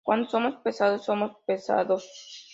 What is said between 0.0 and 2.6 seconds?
Cuando somos pesados, somos pesados.